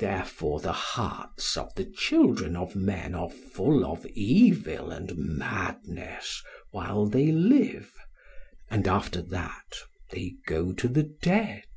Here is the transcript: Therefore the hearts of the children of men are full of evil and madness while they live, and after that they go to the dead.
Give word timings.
Therefore 0.00 0.58
the 0.58 0.72
hearts 0.72 1.56
of 1.56 1.72
the 1.76 1.84
children 1.84 2.56
of 2.56 2.74
men 2.74 3.14
are 3.14 3.30
full 3.30 3.84
of 3.86 4.04
evil 4.08 4.90
and 4.90 5.16
madness 5.16 6.42
while 6.72 7.06
they 7.06 7.30
live, 7.30 7.92
and 8.68 8.88
after 8.88 9.22
that 9.22 9.72
they 10.10 10.34
go 10.48 10.72
to 10.72 10.88
the 10.88 11.04
dead. 11.22 11.68